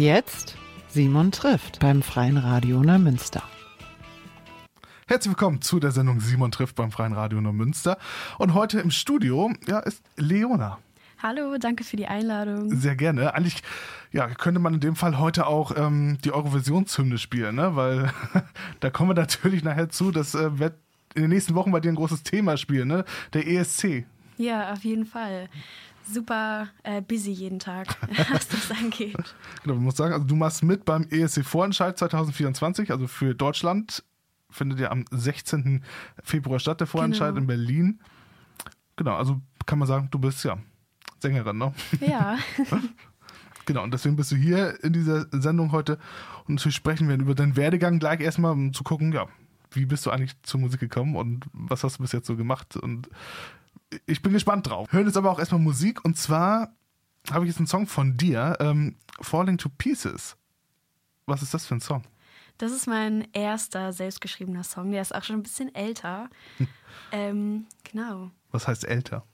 [0.00, 0.56] Jetzt
[0.88, 3.42] Simon trifft beim Freien Radio Neumünster.
[5.06, 7.98] Herzlich willkommen zu der Sendung Simon trifft beim Freien Radio Neumünster.
[8.38, 10.78] Und heute im Studio ja, ist Leona.
[11.22, 12.74] Hallo, danke für die Einladung.
[12.74, 13.34] Sehr gerne.
[13.34, 13.62] Eigentlich
[14.10, 17.76] ja, könnte man in dem Fall heute auch ähm, die Eurovisionshymne spielen, ne?
[17.76, 18.10] weil
[18.80, 20.12] da kommen wir natürlich nachher zu.
[20.12, 20.76] Das äh, wird
[21.14, 23.04] in den nächsten Wochen bei dir ein großes Thema spielen, ne?
[23.34, 24.06] der ESC.
[24.38, 25.50] Ja, auf jeden Fall.
[26.12, 27.96] Super äh, busy jeden Tag,
[28.30, 29.16] was das angeht.
[29.62, 34.04] Genau, ich muss sagen, also du machst mit beim ESC-Vorentscheid 2024, also für Deutschland
[34.50, 35.84] findet ja am 16.
[36.22, 37.40] Februar statt, der Vorentscheid genau.
[37.40, 38.00] in Berlin.
[38.96, 40.58] Genau, also kann man sagen, du bist ja
[41.20, 41.72] Sängerin, ne?
[42.00, 42.38] Ja.
[43.66, 45.98] genau, und deswegen bist du hier in dieser Sendung heute.
[46.46, 49.26] Und natürlich sprechen wir über deinen Werdegang gleich erstmal, um zu gucken, ja,
[49.72, 52.76] wie bist du eigentlich zur Musik gekommen und was hast du bis jetzt so gemacht?
[52.76, 53.08] Und
[54.06, 54.92] ich bin gespannt drauf.
[54.92, 56.74] Hören jetzt aber auch erstmal Musik und zwar
[57.30, 60.36] habe ich jetzt einen Song von dir, ähm, Falling to Pieces.
[61.26, 62.04] Was ist das für ein Song?
[62.58, 64.90] Das ist mein erster selbstgeschriebener Song.
[64.90, 66.28] Der ist auch schon ein bisschen älter.
[66.58, 66.68] Hm.
[67.12, 68.30] ähm, genau.
[68.50, 69.24] Was heißt älter?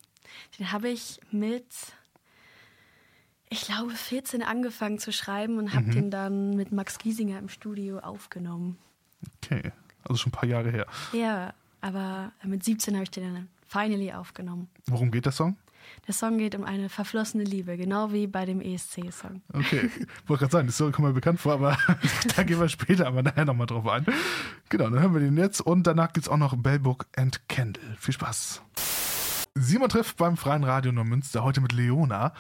[0.59, 1.67] Den habe ich mit,
[3.49, 5.91] ich glaube, 14 angefangen zu schreiben und habe mhm.
[5.93, 8.79] den dann mit Max Giesinger im Studio aufgenommen.
[9.43, 9.73] Okay,
[10.05, 10.87] also schon ein paar Jahre her.
[11.13, 14.69] Ja, aber mit 17 habe ich den dann finally aufgenommen.
[14.87, 15.57] Worum geht der Song?
[16.07, 19.43] Der Song geht um eine verflossene Liebe, genau wie bei dem ESC-Song.
[19.53, 21.79] Okay, ich wollte gerade sagen, das kommt mir bekannt vor, aber
[22.37, 24.07] da gehen wir später aber nachher nochmal drauf ein.
[24.69, 27.97] Genau, dann hören wir den jetzt und danach gibt es auch noch Bellbook and Candle.
[27.99, 28.63] Viel Spaß.
[29.55, 32.35] Simon trifft beim Freien Radio Neumünster heute mit Leona.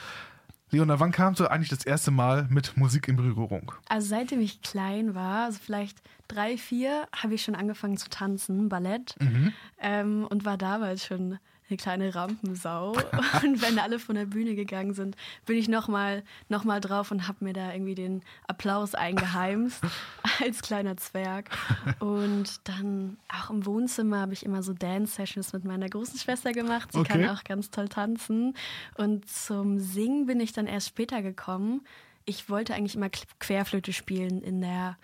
[0.76, 3.72] Leona, wann kamst du eigentlich das erste Mal mit Musik in Berührung?
[3.88, 8.68] Also seitdem ich klein war, also vielleicht drei, vier, habe ich schon angefangen zu tanzen,
[8.68, 9.16] Ballett.
[9.18, 9.54] Mhm.
[9.80, 11.38] Ähm, und war damals schon
[11.68, 12.92] eine kleine Rampensau.
[13.42, 17.28] und wenn alle von der Bühne gegangen sind, bin ich nochmal noch mal drauf und
[17.28, 19.82] habe mir da irgendwie den Applaus eingeheimst
[20.44, 21.50] als kleiner Zwerg.
[21.98, 26.92] Und dann auch im Wohnzimmer habe ich immer so Dance-Sessions mit meiner großen Schwester gemacht.
[26.92, 27.12] Sie okay.
[27.12, 28.54] kann auch ganz toll tanzen.
[28.96, 31.82] Und zum Singen bin ich dann erst später gekommen.
[32.24, 34.96] Ich wollte eigentlich immer Querflöte spielen in der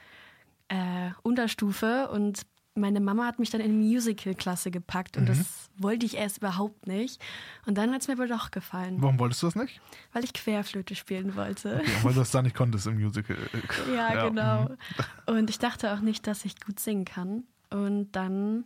[0.69, 2.43] äh, Unterstufe und
[2.75, 5.29] meine Mama hat mich dann in Musical-Klasse gepackt und mhm.
[5.29, 7.23] das wollte ich erst überhaupt nicht.
[7.67, 8.97] Und dann hat es mir wohl doch gefallen.
[9.01, 9.81] Warum wolltest du das nicht?
[10.13, 11.77] Weil ich Querflöte spielen wollte.
[11.77, 13.37] Okay, weil du das da nicht konntest im Musical.
[13.95, 14.69] ja, ja, genau.
[14.69, 15.35] Mhm.
[15.35, 17.45] Und ich dachte auch nicht, dass ich gut singen kann.
[17.71, 18.65] Und dann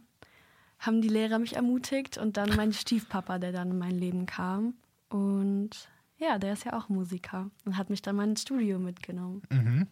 [0.79, 4.75] haben die Lehrer mich ermutigt und dann mein Stiefpapa, der dann in mein Leben kam.
[5.09, 5.89] Und
[6.19, 9.43] ja, der ist ja auch Musiker und hat mich dann mal ins Studio mitgenommen.
[9.51, 9.89] Mhm.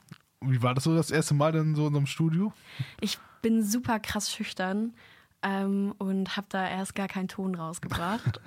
[0.47, 2.53] Wie war das so das erste Mal denn so in so einem Studio?
[3.01, 4.95] Ich bin super krass schüchtern
[5.43, 8.41] ähm, und habe da erst gar keinen Ton rausgebracht.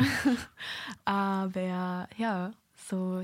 [1.05, 2.51] Aber ja,
[2.89, 3.23] so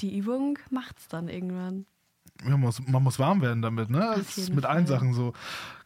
[0.00, 1.86] die Übung macht es dann irgendwann.
[2.42, 4.14] Ja, man, muss, man muss warm werden damit, ne?
[4.16, 4.76] Das ist mit Fall.
[4.76, 5.32] allen Sachen so.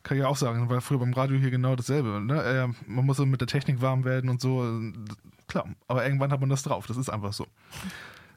[0.02, 2.20] Kann ich auch sagen, weil früher beim Radio hier genau dasselbe.
[2.20, 2.42] Ne?
[2.42, 4.80] Äh, man muss so mit der Technik warm werden und so.
[5.46, 6.86] Klar, aber irgendwann hat man das drauf.
[6.86, 7.46] Das ist einfach so.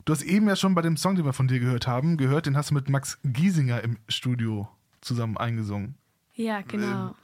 [0.06, 2.46] Du hast eben ja schon bei dem Song, den wir von dir gehört haben, gehört,
[2.46, 4.68] den hast du mit Max Giesinger im Studio
[5.02, 5.96] zusammen eingesungen.
[6.34, 7.16] Ja, genau.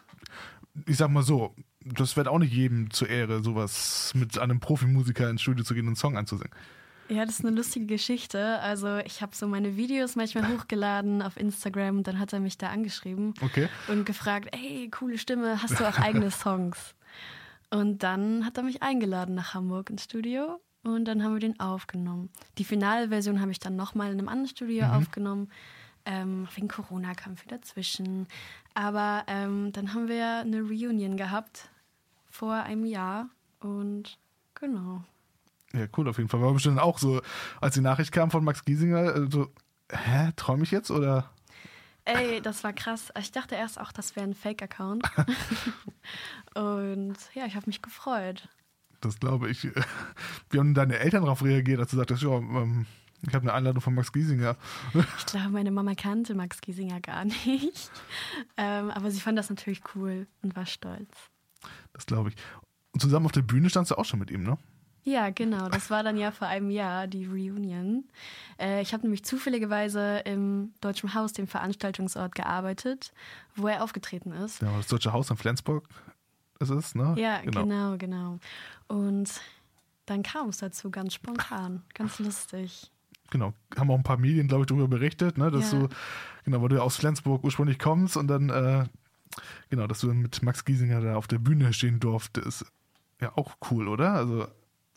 [0.86, 5.30] Ich sag mal so, das wird auch nicht jedem zur Ehre, sowas mit einem Profimusiker
[5.30, 6.54] ins Studio zu gehen und einen Song anzusingen.
[7.10, 8.60] Ja, das ist eine lustige Geschichte.
[8.60, 12.58] Also ich habe so meine Videos manchmal hochgeladen auf Instagram und dann hat er mich
[12.58, 13.70] da angeschrieben okay.
[13.88, 16.94] und gefragt, hey, coole Stimme, hast du auch eigene Songs?
[17.70, 21.60] Und dann hat er mich eingeladen nach Hamburg ins Studio und dann haben wir den
[21.60, 22.30] aufgenommen.
[22.58, 24.92] Die finale Version habe ich dann nochmal in einem anderen Studio mhm.
[24.94, 25.52] aufgenommen.
[26.06, 28.28] Ähm, wegen Corona kam viel dazwischen.
[28.74, 31.70] Aber ähm, dann haben wir eine Reunion gehabt
[32.30, 34.18] vor einem Jahr und
[34.54, 35.04] genau.
[35.74, 36.42] Ja, cool, auf jeden Fall.
[36.42, 37.22] War bestimmt auch so,
[37.60, 39.52] als die Nachricht kam von Max Giesinger, äh, so,
[39.92, 41.30] hä, träume ich jetzt oder?
[42.06, 43.12] Ey, das war krass.
[43.20, 45.04] Ich dachte erst auch, das wäre ein Fake-Account.
[46.56, 48.48] und ja, ich habe mich gefreut.
[49.08, 49.68] Das glaube ich.
[50.50, 52.86] Wie haben deine Eltern darauf reagiert, als du sagtest, ja, ähm,
[53.26, 54.56] ich habe eine Einladung von Max Giesinger.
[55.18, 57.92] Ich glaube, meine Mama kannte Max Giesinger gar nicht.
[58.60, 61.12] Ähm, aber sie fand das natürlich cool und war stolz.
[61.94, 62.36] Das glaube ich.
[62.92, 64.58] Und zusammen auf der Bühne standst du auch schon mit ihm, ne?
[65.04, 65.70] Ja, genau.
[65.70, 68.06] Das war dann ja vor einem Jahr die Reunion.
[68.60, 73.14] Äh, ich habe nämlich zufälligerweise im Deutschen Haus, dem Veranstaltungsort, gearbeitet,
[73.56, 74.62] wo er aufgetreten ist.
[74.62, 75.88] Ja, das Deutsche Haus in Flensburg
[76.60, 77.16] ist es, ne?
[77.18, 77.98] Ja, genau, genau.
[77.98, 78.40] genau.
[78.88, 79.42] Und
[80.06, 82.92] dann kam es dazu ganz spontan, ganz lustig.
[83.30, 85.80] Genau, haben auch ein paar Medien, glaube ich, darüber berichtet, ne, dass ja.
[85.80, 85.90] du,
[86.46, 88.86] genau, weil du aus Flensburg ursprünglich kommst und dann, äh,
[89.70, 92.66] genau, dass du mit Max Giesinger da auf der Bühne stehen durftest.
[93.20, 94.14] Ja, auch cool, oder?
[94.14, 94.48] Also.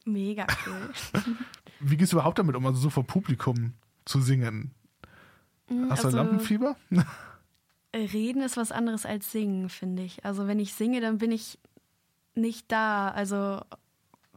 [0.05, 1.23] Mega cool.
[1.81, 3.73] Wie gehst du überhaupt damit um, also so vor Publikum
[4.05, 4.71] zu singen?
[5.89, 6.77] Hast du Also- Lampenfieber?
[7.95, 10.25] Reden ist was anderes als singen, finde ich.
[10.25, 11.59] Also wenn ich singe, dann bin ich
[12.35, 13.09] nicht da.
[13.09, 13.61] Also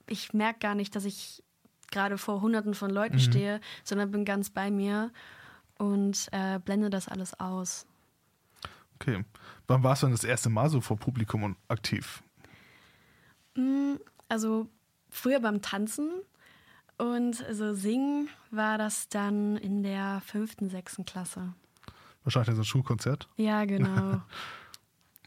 [0.07, 1.43] ich merke gar nicht, dass ich
[1.91, 5.11] gerade vor hunderten von Leuten stehe, sondern bin ganz bei mir
[5.77, 7.85] und äh, blende das alles aus.
[8.95, 9.23] Okay.
[9.67, 12.23] Wann warst du denn das erste Mal so vor Publikum und aktiv?
[13.55, 13.95] Mm,
[14.29, 14.67] Also
[15.09, 16.09] früher beim Tanzen
[16.97, 21.53] und so singen war das dann in der fünften, sechsten Klasse.
[22.23, 23.27] Wahrscheinlich so ein Schulkonzert.
[23.37, 24.21] Ja, genau.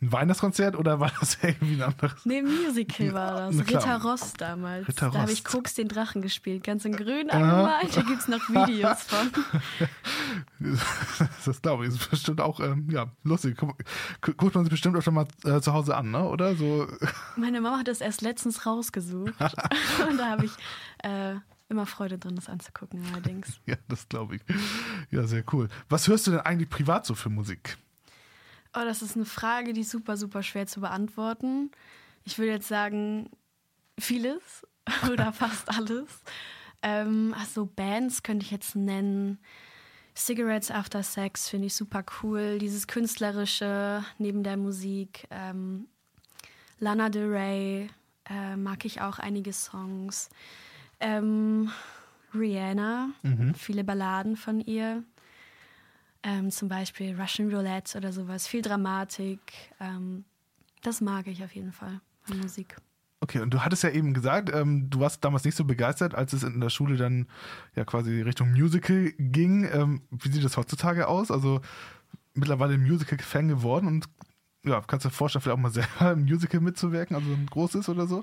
[0.02, 2.26] Ein Weihnachtskonzert oder war das irgendwie ein anderes?
[2.26, 3.58] Nee, Musical war das.
[3.60, 4.86] Ritter Rost damals.
[4.86, 5.42] Ritter Da habe ich.
[5.42, 7.96] Koks den Drachen gespielt, ganz in grün angemalt.
[7.96, 9.30] Da gibt es noch Videos von.
[11.46, 11.92] Das glaube ich.
[11.94, 13.56] Das ist bestimmt auch ähm, ja, lustig.
[13.56, 13.78] Guck-
[14.20, 16.24] gu- Guckt man sich bestimmt auch schon mal äh, zu Hause an, ne?
[16.28, 16.54] oder?
[16.56, 16.86] So,
[17.36, 19.32] Meine Mama hat das erst letztens rausgesucht.
[20.10, 20.52] Und da habe ich
[21.04, 21.36] äh,
[21.68, 23.60] immer Freude drin, das anzugucken, allerdings.
[23.66, 24.42] ja, das glaube ich.
[25.10, 25.68] Ja, sehr cool.
[25.88, 27.76] Was hörst du denn eigentlich privat so für Musik?
[28.74, 31.70] Oh, das ist eine Frage, die ist super, super schwer zu beantworten.
[32.24, 33.30] Ich würde jetzt sagen,
[33.98, 34.66] vieles
[35.10, 36.22] oder fast alles.
[36.82, 39.38] Ähm, also Bands könnte ich jetzt nennen.
[40.14, 42.58] Cigarettes After Sex finde ich super cool.
[42.58, 45.26] Dieses Künstlerische neben der Musik.
[45.30, 45.88] Ähm,
[46.78, 47.90] Lana Del Rey
[48.28, 50.30] äh, mag ich auch einige Songs.
[51.00, 51.70] Ähm,
[52.34, 53.10] Rihanna,
[53.54, 55.02] viele Balladen von ihr.
[56.22, 58.46] Ähm, zum Beispiel Russian Roulette oder sowas.
[58.48, 59.40] Viel Dramatik.
[59.78, 60.24] Ähm,
[60.82, 62.76] das mag ich auf jeden Fall an Musik.
[63.20, 66.32] Okay, und du hattest ja eben gesagt, ähm, du warst damals nicht so begeistert, als
[66.32, 67.26] es in der Schule dann
[67.74, 69.68] ja quasi Richtung Musical ging.
[69.72, 71.30] Ähm, wie sieht das heutzutage aus?
[71.30, 71.60] Also
[72.34, 74.06] mittlerweile Musical-Fan geworden und
[74.64, 77.88] ja, kannst du dir vorstellen, vielleicht auch mal selber im Musical mitzuwirken, also ein großes
[77.88, 78.22] oder so?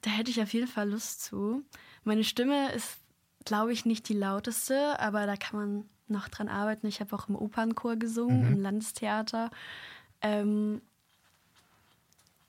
[0.00, 1.64] Da hätte ich auf jeden Fall Lust zu.
[2.06, 2.98] Meine Stimme ist,
[3.44, 6.86] glaube ich, nicht die lauteste, aber da kann man noch dran arbeiten.
[6.86, 9.50] Ich habe auch im Opernchor gesungen, im Landestheater.
[10.20, 10.80] Ähm,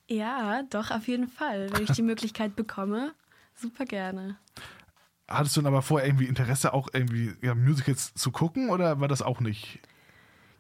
[0.08, 1.74] ja, doch, auf jeden Fall.
[1.74, 3.16] Wenn ich die Möglichkeit bekomme,
[3.56, 4.38] super gerne.
[5.28, 9.08] Hattest du dann aber vorher irgendwie Interesse, auch irgendwie ja, Musicals zu gucken oder war
[9.08, 9.80] das auch nicht?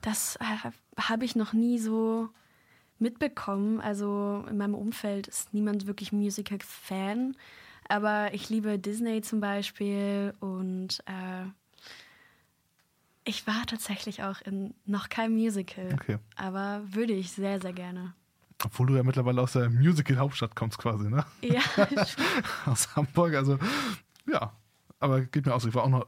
[0.01, 2.29] Das äh, habe ich noch nie so
[2.97, 3.79] mitbekommen.
[3.79, 7.35] Also in meinem Umfeld ist niemand wirklich Musical-Fan.
[7.89, 11.45] Aber ich liebe Disney zum Beispiel und äh,
[13.23, 15.89] ich war tatsächlich auch in noch kein Musical.
[15.93, 16.17] Okay.
[16.35, 18.13] Aber würde ich sehr, sehr gerne.
[18.63, 21.25] Obwohl du ja mittlerweile aus der Musical-Hauptstadt kommst quasi, ne?
[21.41, 21.61] Ja,
[22.65, 23.35] aus Hamburg.
[23.35, 23.59] Also,
[24.31, 24.53] ja.
[24.99, 25.67] Aber geht mir auch so.
[25.67, 26.07] Ich war auch noch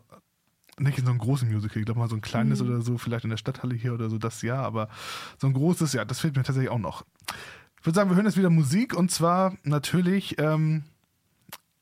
[0.80, 1.80] nicht in so einem großen Musical.
[1.80, 4.18] Ich glaube mal so ein kleines oder so, vielleicht in der Stadthalle hier oder so,
[4.18, 4.62] das ja.
[4.62, 4.90] Aber
[5.38, 7.06] so ein großes, ja, das fehlt mir tatsächlich auch noch.
[7.80, 10.84] Ich würde sagen, wir hören jetzt wieder Musik und zwar natürlich, ähm,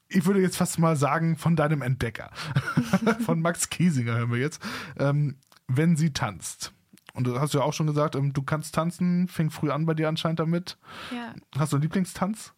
[0.10, 2.32] ich würde jetzt fast mal sagen, von deinem Entdecker.
[3.26, 4.62] von Max Kiesinger hören wir jetzt.
[4.98, 5.38] Ähm,
[5.68, 6.72] wenn sie tanzt.
[7.14, 9.94] Und du hast ja auch schon gesagt, ähm, du kannst tanzen, fing früh an bei
[9.94, 10.78] dir anscheinend damit.
[11.12, 11.34] ja.
[11.58, 12.54] Hast du einen Lieblingstanz?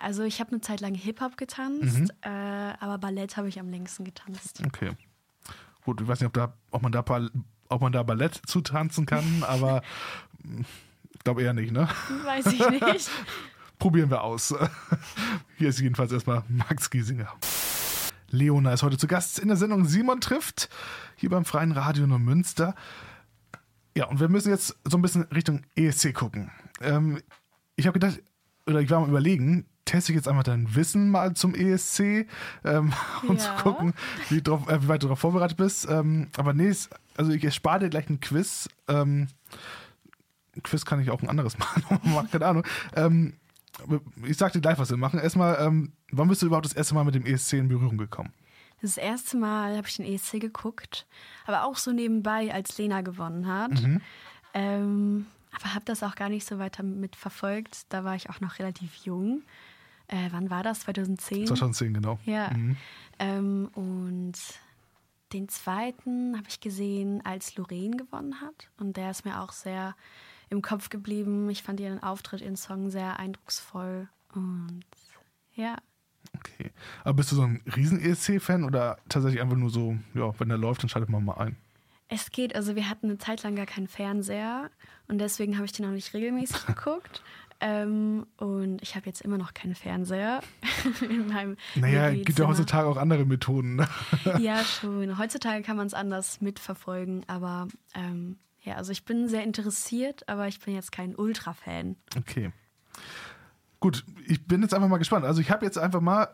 [0.00, 2.10] Also ich habe eine Zeit lang Hip-Hop getanzt, Mhm.
[2.22, 2.28] äh,
[2.80, 4.60] aber Ballett habe ich am längsten getanzt.
[4.66, 4.90] Okay.
[5.84, 7.04] Gut, ich weiß nicht, ob, da, ob, man, da,
[7.68, 9.82] ob man da Ballett zu tanzen kann, aber
[10.42, 10.62] mm,
[11.14, 11.88] ich glaube eher nicht, ne?
[12.24, 13.10] Weiß ich nicht.
[13.82, 14.54] Probieren wir aus.
[15.58, 17.26] Hier ist jedenfalls erstmal Max Giesinger.
[18.30, 20.68] Leona ist heute zu Gast in der Sendung Simon trifft,
[21.16, 22.76] hier beim Freien Radio Neumünster.
[23.96, 26.52] Ja, und wir müssen jetzt so ein bisschen Richtung ESC gucken.
[26.80, 27.20] Ähm,
[27.74, 28.22] ich habe gedacht,
[28.68, 32.28] oder ich war mal überlegen, teste ich jetzt einfach dein Wissen mal zum ESC,
[32.64, 32.92] ähm,
[33.26, 33.56] um zu Ja.
[33.62, 33.94] gucken,
[34.28, 35.88] wie, drauf, äh, wie weit du darauf vorbereitet bist.
[35.90, 36.72] Ähm, aber nee,
[37.16, 38.68] also ich erspare dir gleich ein Quiz.
[38.86, 39.26] Ähm,
[40.54, 41.58] ein Quiz kann ich auch ein anderes
[42.04, 42.64] machen, keine Ahnung.
[44.24, 45.18] Ich sag dir gleich, was wir machen.
[45.18, 48.32] Erstmal, ähm, wann bist du überhaupt das erste Mal mit dem ESC in Berührung gekommen?
[48.80, 51.06] Das erste Mal habe ich den ESC geguckt,
[51.46, 53.72] aber auch so nebenbei, als Lena gewonnen hat.
[54.54, 57.86] Ähm, aber habe das auch gar nicht so weiter mitverfolgt.
[57.90, 59.42] Da war ich auch noch relativ jung.
[60.08, 60.80] Äh, wann war das?
[60.80, 61.46] 2010?
[61.46, 62.18] 2010, genau.
[62.24, 62.50] Ja.
[63.18, 64.34] Ähm, und
[65.32, 68.68] den zweiten habe ich gesehen, als Lorraine gewonnen hat.
[68.78, 69.94] Und der ist mir auch sehr
[70.52, 71.50] im Kopf geblieben.
[71.50, 74.08] Ich fand ihren Auftritt, ihren Song sehr eindrucksvoll.
[74.34, 74.84] Und
[75.54, 75.76] ja,
[76.38, 76.70] Okay.
[77.04, 80.82] Aber bist du so ein Riesen-ESC-Fan oder tatsächlich einfach nur so, ja, wenn der läuft,
[80.82, 81.56] dann schaltet man mal ein?
[82.08, 84.70] Es geht, also wir hatten eine Zeit lang gar keinen Fernseher
[85.08, 87.22] und deswegen habe ich den auch nicht regelmäßig geguckt.
[87.60, 90.42] Ähm, und ich habe jetzt immer noch keinen Fernseher
[91.00, 93.76] in meinem Naja, gibt ja heutzutage auch andere Methoden.
[93.76, 93.88] Ne?
[94.38, 95.16] Ja, schon.
[95.16, 100.48] Heutzutage kann man es anders mitverfolgen, aber ähm, ja, also ich bin sehr interessiert, aber
[100.48, 101.96] ich bin jetzt kein Ultra-Fan.
[102.16, 102.52] Okay.
[103.80, 105.24] Gut, ich bin jetzt einfach mal gespannt.
[105.24, 106.28] Also ich habe jetzt einfach mal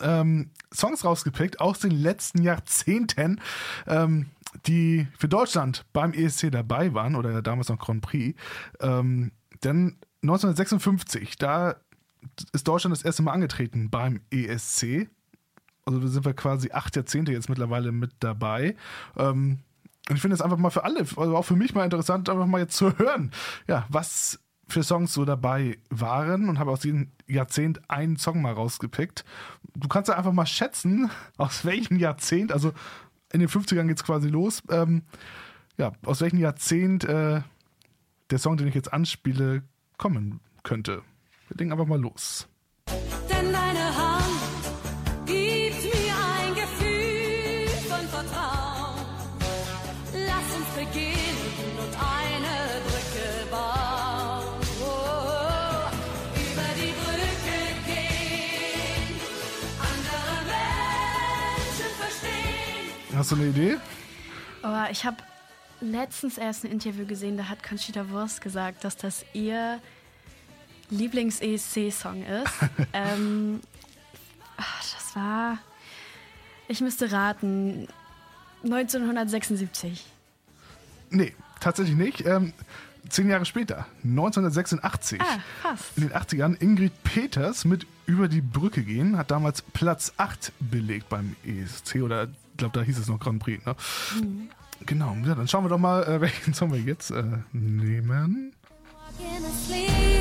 [0.00, 3.40] ähm, Songs rausgepickt aus den letzten Jahrzehnten,
[3.86, 4.26] ähm,
[4.66, 8.38] die für Deutschland beim ESC dabei waren oder damals noch Grand Prix.
[8.80, 9.32] Ähm,
[9.64, 11.76] denn 1956, da
[12.52, 15.08] ist Deutschland das erste Mal angetreten beim ESC.
[15.86, 18.76] Also da sind wir quasi acht Jahrzehnte jetzt mittlerweile mit dabei.
[19.16, 19.60] Ähm,
[20.08, 22.46] und ich finde es einfach mal für alle, also auch für mich mal interessant, einfach
[22.46, 23.30] mal jetzt zu hören,
[23.66, 28.52] ja, was für Songs so dabei waren und habe aus jedem Jahrzehnt einen Song mal
[28.52, 29.24] rausgepickt.
[29.74, 32.72] Du kannst ja einfach mal schätzen, aus welchem Jahrzehnt, also
[33.32, 35.02] in den 50ern geht es quasi los, ähm,
[35.78, 37.42] ja, aus welchem Jahrzehnt äh,
[38.30, 39.62] der Song, den ich jetzt anspiele,
[39.98, 41.02] kommen könnte.
[41.48, 42.48] Wir legen einfach mal los.
[63.22, 63.76] Hast du eine Idee?
[64.62, 65.18] Aber ich habe
[65.80, 69.78] letztens erst ein Interview gesehen, da hat Conchita Wurst gesagt, dass das ihr
[70.90, 72.52] Lieblings-ESC-Song ist.
[72.92, 73.60] ähm,
[74.56, 75.58] ach, das war,
[76.66, 77.86] ich müsste raten,
[78.64, 80.04] 1976.
[81.10, 82.26] Nee, tatsächlich nicht.
[82.26, 82.52] Ähm,
[83.08, 85.20] zehn Jahre später, 1986.
[85.20, 85.96] Ah, fast.
[85.96, 91.08] In den 80ern, Ingrid Peters mit Über die Brücke gehen, hat damals Platz 8 belegt
[91.08, 92.26] beim ESC oder
[92.62, 93.64] glaube, da hieß es noch Grand Prix.
[93.66, 93.74] Ne?
[94.86, 98.52] Genau, ja, dann schauen wir doch mal, äh, welchen Song wir jetzt äh, nehmen.
[99.18, 100.11] Walking asleep,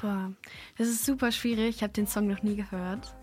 [0.00, 0.32] Boah,
[0.78, 1.76] das ist super schwierig.
[1.76, 3.14] Ich habe den Song noch nie gehört.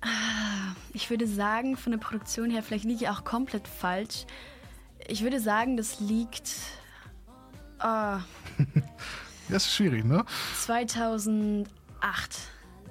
[0.00, 4.26] Ah, Ich würde sagen, von der Produktion her, vielleicht liege ich auch komplett falsch.
[5.06, 6.50] Ich würde sagen, das liegt
[7.78, 8.20] ah,
[9.48, 10.24] Das ist schwierig, ne?
[10.60, 11.68] 2008,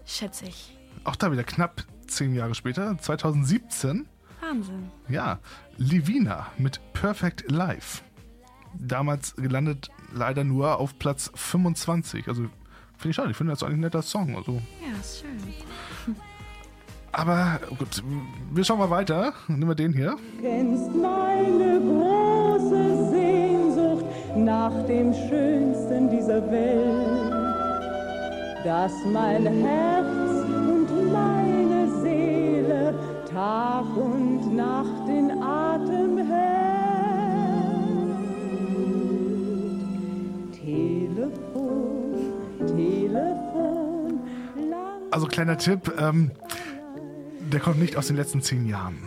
[0.05, 0.75] schätze ich.
[1.03, 4.07] Auch da wieder knapp zehn Jahre später, 2017.
[4.41, 4.89] Wahnsinn.
[5.09, 5.39] Ja,
[5.77, 8.01] Livina mit Perfect Life.
[8.73, 12.27] Damals gelandet leider nur auf Platz 25.
[12.27, 12.43] Also
[12.97, 13.31] finde ich schade.
[13.31, 14.35] Ich finde das eigentlich ein netter Song.
[14.35, 16.15] Also, Ja, ist schön.
[17.11, 18.03] aber gut,
[18.51, 19.33] wir schauen mal weiter.
[19.47, 20.15] Nehmen wir den hier.
[20.41, 27.33] kennst meine große Sehnsucht nach dem Schönsten dieser Welt,
[28.63, 32.93] dass mein Herz und meine Seele
[33.31, 34.96] Tag und Nacht
[45.17, 46.29] Also kleiner Tipp, ähm,
[47.39, 48.99] der kommt nicht aus den letzten zehn Jahren.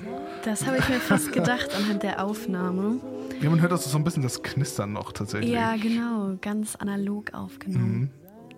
[0.44, 2.96] Das habe ich mir fast gedacht anhand der Aufnahme.
[3.40, 5.52] Ja, man hört also so ein bisschen das Knistern noch tatsächlich.
[5.52, 8.10] Ja, genau, ganz analog aufgenommen.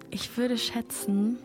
[0.08, 1.36] Ich würde schätzen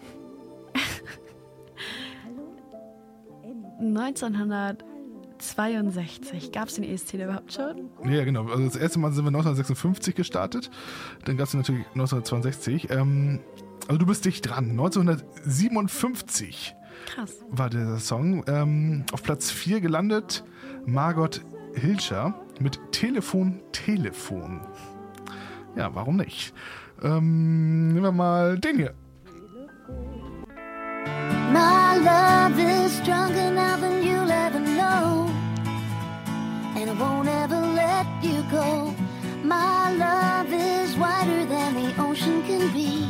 [3.82, 6.54] 1962.
[6.54, 7.90] Gab es den ESC überhaupt schon?
[8.10, 8.46] Ja, genau.
[8.46, 10.72] Also das erste Mal sind wir 1956 gestartet.
[11.26, 12.92] Dann gab es natürlich 1962.
[12.92, 13.42] Ähm,
[13.88, 14.72] also du bist dicht dran.
[14.72, 16.76] 1957
[17.06, 17.36] Krass.
[17.50, 18.44] war der Song.
[18.48, 20.44] Ähm, auf Platz 4 gelandet
[20.86, 21.42] Margot
[21.74, 24.62] Hilscher mit Telefon, Telefon.
[25.76, 26.54] Ja, warum nicht?
[27.04, 28.94] Ähm, nehmen wir mal den hier.
[31.52, 35.30] My love is stronger now than you'll ever know.
[36.76, 38.94] And I won't ever let you go.
[39.44, 43.08] My love is wider than the ocean can be.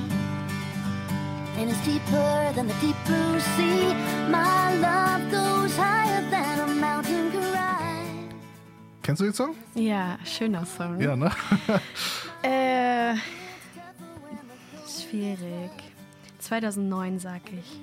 [1.60, 3.94] And it's deeper than the deep blue sea.
[4.30, 8.36] My love goes higher than a mountain can rise.
[9.02, 9.56] Kennst du den Song?
[9.74, 11.00] Ja, schöner Song.
[11.00, 11.32] Ja, ne?
[12.44, 13.16] Äh,
[14.88, 15.72] schwierig.
[16.40, 17.80] 2009 sag ich.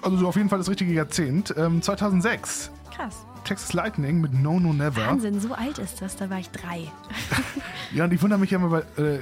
[0.00, 1.52] Also so auf jeden Fall das richtige Jahrzehnt.
[1.56, 2.70] Ähm, 2006.
[2.94, 3.26] Krass.
[3.44, 5.06] Texas Lightning mit No No Never.
[5.08, 6.14] Wahnsinn, so alt ist das.
[6.16, 6.90] Da war ich drei.
[7.94, 9.18] Ja, und ich wundere mich ja immer, weil, äh,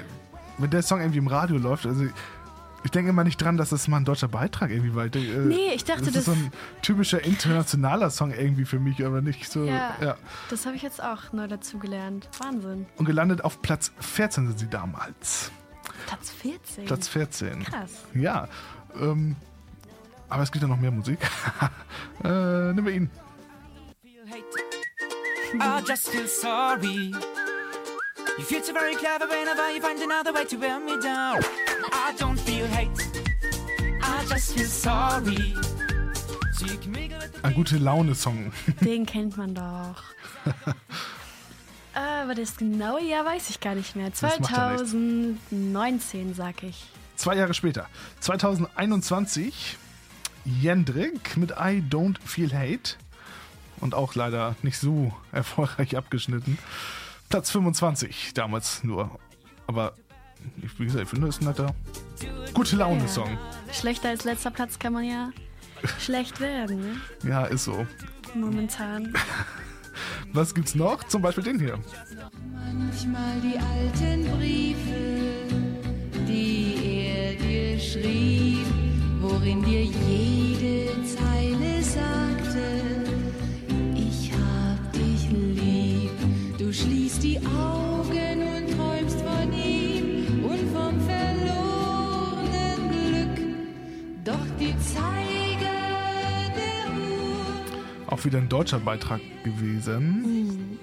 [0.61, 2.05] wenn der Song irgendwie im Radio läuft, also
[2.83, 5.05] ich denke immer nicht dran, dass das mal ein deutscher Beitrag irgendwie war.
[5.05, 6.51] Ich denke, äh, Nee, ich dachte, das ist das- so ein
[6.81, 9.65] typischer internationaler Song irgendwie für mich, aber nicht so.
[9.65, 10.17] Ja, Ja.
[10.49, 12.29] das habe ich jetzt auch neu dazu gelernt.
[12.39, 12.87] Wahnsinn.
[12.97, 15.51] Und gelandet auf Platz 14 sind sie damals.
[16.07, 16.87] Platz 14.
[16.87, 17.65] Platz 14.
[17.65, 17.91] Krass.
[18.15, 18.49] Ja,
[18.99, 19.37] ähm,
[20.31, 21.19] aber es gibt ja noch mehr Musik.
[22.25, 23.11] äh, nehmen wir ihn.
[25.53, 27.13] I just feel sorry.
[28.41, 31.41] You feel so very clever whenever you find another way to wear me down.
[31.93, 32.89] I don't feel hate.
[34.03, 35.55] I just feel sorry.
[37.43, 38.51] Ein gute Laune-Song.
[38.81, 40.03] Den kennt man doch.
[41.95, 44.09] äh, aber das genaue Jahr weiß ich gar nicht mehr.
[44.09, 44.91] Das macht ja nichts.
[44.93, 46.87] 2019, sag ich.
[47.17, 47.89] Zwei Jahre später,
[48.21, 49.77] 2021,
[50.47, 52.95] Jendrik mit I Don't Feel Hate.
[53.81, 56.57] Und auch leider nicht so erfolgreich abgeschnitten.
[57.31, 59.09] Platz 25, damals nur.
[59.69, 59.95] Aber
[60.61, 61.75] ich, wie gesagt, ich finde, das ist ein netter,
[62.53, 63.39] gute Laune-Song.
[63.73, 65.31] Schlechter als letzter Platz kann man ja
[66.01, 66.97] schlecht werden, ne?
[67.23, 67.87] Ja, ist so.
[68.35, 69.15] Momentan.
[70.33, 71.05] Was gibt's noch?
[71.05, 71.79] Zum Beispiel den hier.
[72.53, 75.47] Manchmal die alten Briefe,
[76.27, 78.67] die er dir schrieb,
[79.21, 82.40] worin dir jede Zeile sagte,
[86.71, 93.41] Du schließt die Augen und träumst von ihm und vom verlorenen Glück.
[94.25, 95.75] Doch die Zeiger
[96.55, 100.79] der Uhr Auch wieder ein deutscher Beitrag gewesen.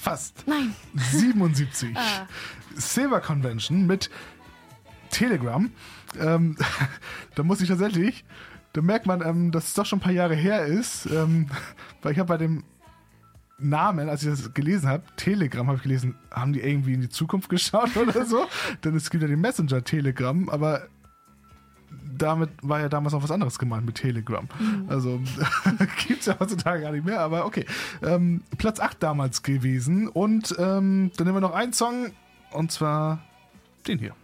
[0.00, 0.44] fast.
[0.46, 0.74] Nein.
[0.94, 1.96] 77.
[1.96, 2.26] Ah.
[2.74, 4.10] Silver Convention mit
[5.10, 5.70] Telegram.
[6.20, 6.56] Ähm,
[7.34, 8.24] da muss ich tatsächlich,
[8.74, 11.46] da merkt man, ähm, dass es doch schon ein paar Jahre her ist, ähm,
[12.02, 12.64] weil ich habe bei dem
[13.56, 17.08] Namen, als ich das gelesen habe, Telegram, habe ich gelesen, haben die irgendwie in die
[17.08, 18.46] Zukunft geschaut oder so?
[18.82, 20.88] Denn es gibt ja den Messenger Telegram, aber
[22.18, 24.48] damit war ja damals noch was anderes gemeint mit Telegram.
[24.88, 25.20] Also
[26.06, 27.66] gibt es ja heutzutage gar nicht mehr, aber okay.
[28.02, 32.10] Ähm, Platz 8 damals gewesen und ähm, dann nehmen wir noch einen Song
[32.50, 33.22] und zwar
[33.86, 34.14] den hier.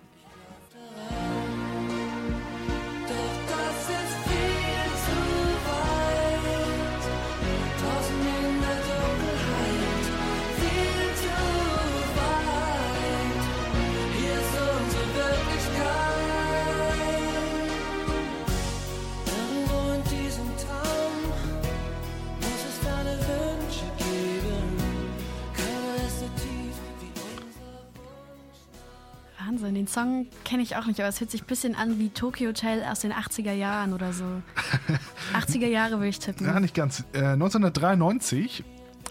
[29.90, 32.84] Song kenne ich auch nicht, aber es hört sich ein bisschen an wie Tokyo Hotel
[32.84, 34.24] aus den 80er Jahren oder so.
[35.34, 36.46] 80er Jahre würde ich tippen.
[36.46, 37.04] Ja, nicht ganz.
[37.12, 38.64] Äh, 1993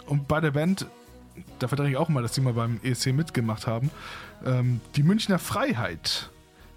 [0.07, 0.87] und bei der Band,
[1.59, 3.91] da verdrehe ich auch mal, dass die mal beim ESC mitgemacht haben,
[4.45, 6.29] ähm, die Münchner Freiheit.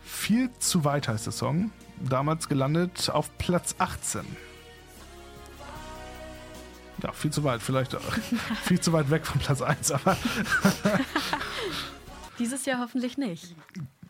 [0.02, 1.70] Viel zu weit heißt der Song.
[2.00, 4.22] Damals gelandet auf Platz 18.
[7.02, 8.00] Ja, viel zu weit, vielleicht auch.
[8.64, 10.16] viel zu weit weg von Platz 1, aber
[12.42, 13.54] Dieses Jahr hoffentlich nicht.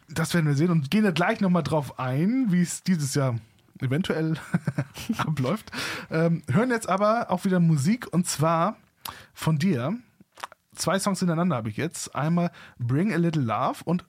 [0.09, 3.37] das werden wir sehen und gehen da gleich nochmal drauf ein, wie es dieses Jahr
[3.81, 4.38] eventuell
[5.18, 5.71] abläuft.
[6.11, 8.77] Ähm, hören jetzt aber auch wieder Musik und zwar
[9.35, 9.99] von dir.
[10.75, 12.14] Zwei Songs hintereinander habe ich jetzt.
[12.16, 14.07] Einmal Bring a Little Love und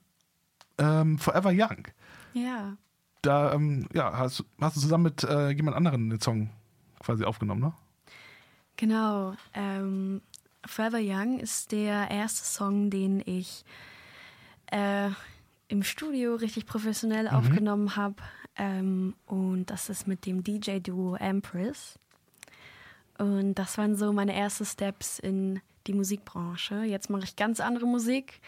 [0.78, 1.88] ähm, Forever Young.
[2.32, 2.78] Ja.
[3.20, 6.48] Da ähm, ja, hast, hast du zusammen mit äh, jemand anderem den Song
[7.00, 7.74] quasi aufgenommen, ne?
[8.76, 9.34] Genau.
[9.52, 10.22] Ähm,
[10.64, 13.66] Forever Young ist der erste Song, den ich
[14.74, 15.10] äh,
[15.68, 18.16] im Studio richtig professionell aufgenommen habe.
[18.56, 21.98] Ähm, und das ist mit dem DJ-Duo Empress.
[23.18, 26.82] Und das waren so meine ersten Steps in die Musikbranche.
[26.82, 28.40] Jetzt mache ich ganz andere Musik.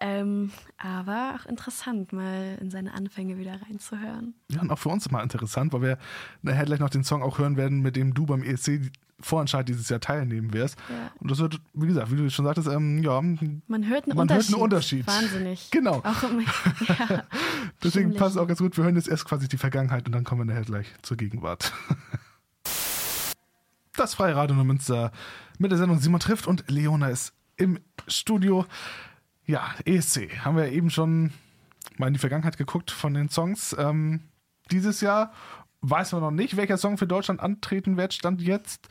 [0.00, 4.34] Ähm, aber auch interessant, mal in seine Anfänge wieder reinzuhören.
[4.48, 5.98] Ja, und auch für uns immer interessant, weil wir
[6.42, 9.88] nachher gleich noch den Song auch hören werden, mit dem du beim ESC Vorentscheid dieses
[9.88, 10.78] Jahr teilnehmen wirst.
[10.88, 11.10] Ja.
[11.18, 14.28] Und das wird, wie gesagt, wie du schon sagtest, ähm, ja, Man hört einen, Man
[14.28, 14.54] hört Unterschied.
[14.54, 15.06] einen Unterschied.
[15.06, 15.70] Wahnsinnig.
[15.70, 15.96] Genau.
[16.04, 16.28] Auch ja,
[17.82, 18.18] deswegen stimmlich.
[18.18, 18.76] passt es auch ganz gut.
[18.76, 21.72] Wir hören jetzt erst quasi die Vergangenheit und dann kommen wir nachher gleich zur Gegenwart.
[23.96, 25.10] Das Freie Radio Neumünster
[25.58, 28.64] mit der Sendung Simon trifft und Leona ist im Studio.
[29.44, 30.44] Ja, ESC.
[30.44, 31.32] Haben wir eben schon
[31.96, 33.74] mal in die Vergangenheit geguckt von den Songs.
[33.76, 34.20] Ähm,
[34.70, 35.32] dieses Jahr
[35.80, 38.88] weiß man noch nicht, welcher Song für Deutschland antreten wird, stand jetzt.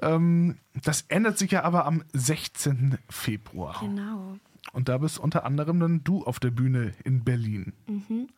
[0.00, 2.98] Ähm, das ändert sich ja aber am 16.
[3.08, 3.78] Februar.
[3.80, 4.36] Genau.
[4.72, 7.72] Und da bist unter anderem dann du auf der Bühne in Berlin.
[7.86, 8.28] Mhm.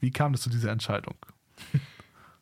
[0.00, 1.14] Wie kam das zu dieser Entscheidung?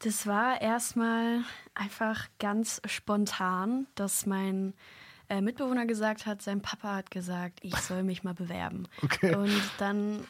[0.01, 1.41] Das war erstmal
[1.75, 4.75] einfach ganz spontan, dass mein
[5.31, 8.89] äh, Mitbewohner gesagt hat, sein Papa hat gesagt, ich soll mich mal bewerben.
[9.03, 9.35] Okay.
[9.35, 10.21] Und dann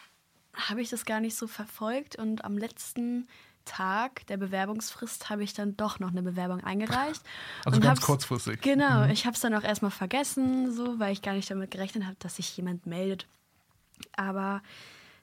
[0.55, 3.27] habe ich das gar nicht so verfolgt und am letzten
[3.67, 7.23] Tag der Bewerbungsfrist habe ich dann doch noch eine Bewerbung eingereicht.
[7.65, 8.61] Also und ganz kurzfristig.
[8.61, 12.05] Genau, ich habe es dann auch erstmal vergessen, so, weil ich gar nicht damit gerechnet
[12.05, 13.27] habe, dass sich jemand meldet.
[14.17, 14.63] Aber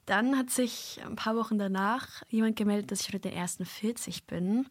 [0.05, 4.25] dann hat sich ein paar Wochen danach jemand gemeldet, dass ich unter den ersten 40
[4.25, 4.67] bin.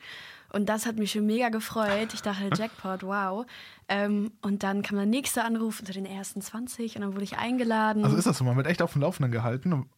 [0.53, 2.13] Und das hat mich schon mega gefreut.
[2.13, 3.47] Ich dachte, Jackpot, wow.
[3.89, 7.39] Ähm, und dann kam der nächste Anruf unter den ersten 20 und dann wurde ich
[7.39, 8.05] eingeladen.
[8.05, 9.89] Also ist das so, man wird echt auf dem Laufenden gehalten.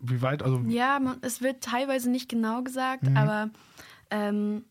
[0.00, 3.16] Wie weit, also Ja, man, es wird teilweise nicht genau gesagt, Mhm.
[3.16, 3.50] aber
[4.10, 4.64] ähm,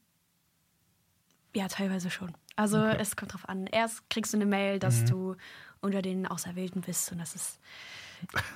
[1.55, 2.33] ja, teilweise schon.
[2.55, 3.67] Also es kommt drauf an.
[3.67, 5.07] Erst kriegst du eine Mail, dass Mhm.
[5.07, 5.35] du
[5.81, 7.59] unter den Auserwählten bist und das ist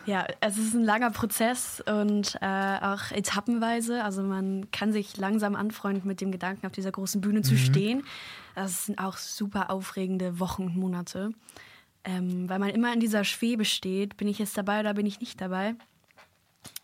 [0.05, 4.03] ja, es ist ein langer Prozess und äh, auch etappenweise.
[4.03, 7.43] Also man kann sich langsam anfreunden mit dem Gedanken, auf dieser großen Bühne Mhm.
[7.43, 8.03] zu stehen.
[8.55, 11.31] Das sind auch super aufregende Wochen und Monate.
[12.05, 15.19] Ähm, weil man immer in dieser Schwebe steht, bin ich jetzt dabei oder bin ich
[15.19, 15.75] nicht dabei?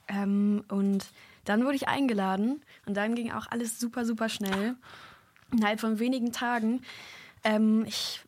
[0.07, 1.05] Ähm, und
[1.45, 4.75] dann wurde ich eingeladen und dann ging auch alles super, super schnell.
[5.51, 6.81] Innerhalb von wenigen Tagen.
[7.43, 8.21] Ähm, ich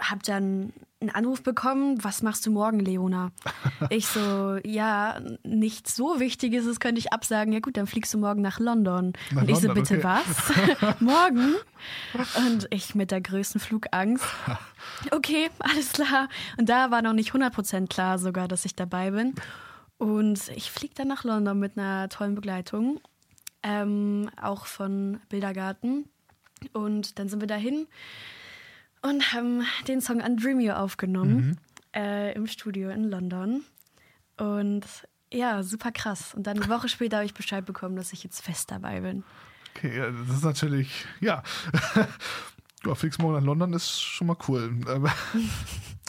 [0.00, 3.32] habe dann einen Anruf bekommen, was machst du morgen, Leona?
[3.90, 7.52] Ich so, ja, nichts so Wichtiges, das könnte ich absagen.
[7.52, 9.12] Ja gut, dann fliegst du morgen nach London.
[9.30, 10.20] Nach und ich so, London, bitte okay.
[10.78, 11.00] was?
[11.00, 11.54] morgen?
[12.38, 14.24] Und ich mit der größten Flugangst.
[15.10, 16.28] Okay, alles klar.
[16.56, 19.34] Und da war noch nicht 100% klar sogar, dass ich dabei bin.
[19.98, 23.00] Und ich fliege dann nach London mit einer tollen Begleitung,
[23.62, 26.08] ähm, auch von Bildergarten.
[26.72, 27.86] Und dann sind wir dahin
[29.02, 31.58] und haben den Song Undream You aufgenommen
[31.94, 33.64] äh, im Studio in London.
[34.36, 34.84] Und
[35.32, 36.34] ja, super krass.
[36.34, 39.24] Und dann eine Woche später habe ich Bescheid bekommen, dass ich jetzt fest dabei bin.
[39.74, 41.42] okay, ja, das ist natürlich, ja.
[42.84, 44.72] Ja, fliegst morgen nach London ist schon mal cool.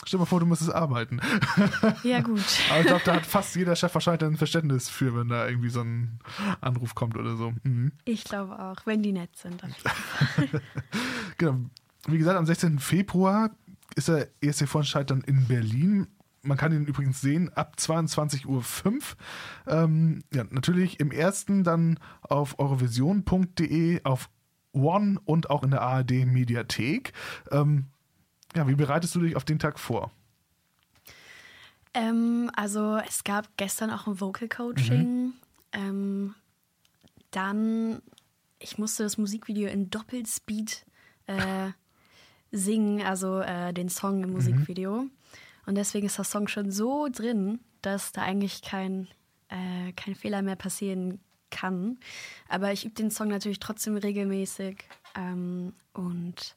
[0.08, 1.20] Stell dir mal vor, du müsstest arbeiten.
[2.02, 2.40] Ja, gut.
[2.70, 5.68] Aber ich glaube, da hat fast jeder Chef wahrscheinlich ein Verständnis für, wenn da irgendwie
[5.68, 6.18] so ein
[6.62, 7.52] Anruf kommt oder so.
[7.62, 7.92] Mhm.
[8.06, 9.62] Ich glaube auch, wenn die nett sind.
[11.36, 11.58] Genau.
[12.06, 12.78] Wie gesagt, am 16.
[12.78, 13.50] Februar
[13.96, 16.06] ist der ESC-Vorentscheid dann in Berlin.
[16.42, 19.02] Man kann ihn übrigens sehen ab 22.05 Uhr.
[19.66, 24.30] Ähm, ja, natürlich im ersten dann auf eurovision.de, auf
[24.72, 27.12] One und auch in der ARD Mediathek.
[27.50, 27.88] Ähm,
[28.58, 30.10] ja, wie bereitest du dich auf den Tag vor?
[31.94, 35.32] Ähm, also es gab gestern auch ein Vocal Coaching.
[35.72, 36.34] Ähm,
[37.30, 38.02] dann,
[38.58, 40.84] ich musste das Musikvideo in Doppelspeed
[41.26, 41.70] äh,
[42.50, 45.06] singen, also äh, den Song im Musikvideo.
[45.66, 49.06] Und deswegen ist der Song schon so drin, dass da eigentlich kein,
[49.48, 51.98] äh, kein Fehler mehr passieren kann.
[52.48, 54.84] Aber ich übe den Song natürlich trotzdem regelmäßig.
[55.14, 56.56] Ähm, und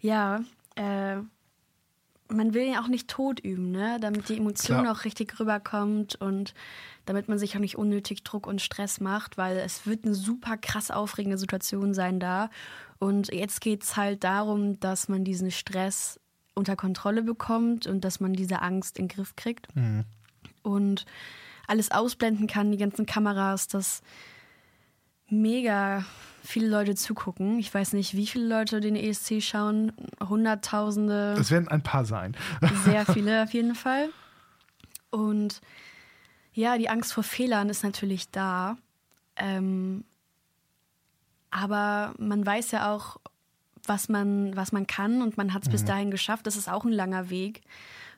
[0.00, 0.40] ja,
[0.80, 1.22] äh,
[2.32, 3.98] man will ja auch nicht tot üben, ne?
[4.00, 4.92] damit die Emotion Klar.
[4.92, 6.54] auch richtig rüberkommt und
[7.04, 10.56] damit man sich auch nicht unnötig Druck und Stress macht, weil es wird eine super
[10.56, 12.50] krass aufregende Situation sein da.
[12.98, 16.20] Und jetzt geht es halt darum, dass man diesen Stress
[16.54, 19.66] unter Kontrolle bekommt und dass man diese Angst in den Griff kriegt
[20.62, 21.06] und
[21.66, 24.02] alles ausblenden kann, die ganzen Kameras, dass
[25.30, 26.04] mega
[26.42, 27.58] viele Leute zugucken.
[27.58, 29.92] Ich weiß nicht, wie viele Leute den ESC schauen.
[30.26, 31.36] Hunderttausende.
[31.38, 32.36] Es werden ein paar sein.
[32.84, 34.08] Sehr viele auf jeden Fall.
[35.10, 35.60] Und
[36.52, 38.76] Ja, die Angst vor Fehlern ist natürlich da.
[39.36, 40.04] Ähm,
[41.50, 43.18] aber man weiß ja auch,
[43.86, 46.46] was man, was man kann und man hat es bis dahin geschafft.
[46.46, 47.62] Das ist auch ein langer Weg.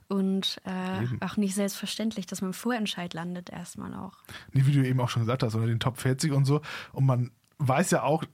[0.08, 4.18] Und äh, auch nicht selbstverständlich, dass man im Vorentscheid landet, erstmal auch.
[4.52, 6.60] Nee, wie du eben auch schon gesagt hast, oder den Top 40 und so.
[6.92, 8.24] Und man weiß ja auch,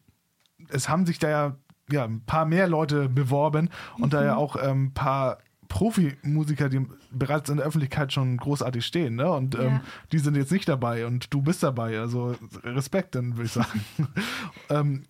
[0.68, 1.56] es haben sich da ja,
[1.90, 6.86] ja ein paar mehr Leute beworben und da ja auch ein ähm, paar Profimusiker, die
[7.12, 9.30] bereits in der Öffentlichkeit schon großartig stehen, ne?
[9.30, 9.80] Und ähm, Ja.
[10.12, 12.00] die sind jetzt nicht dabei und du bist dabei.
[12.00, 13.84] Also Respekt, dann würde ich sagen.
[14.70, 15.04] ähm,